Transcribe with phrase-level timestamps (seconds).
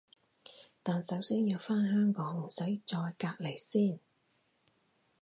[0.81, 3.99] 但首先要返香港唔使再隔離先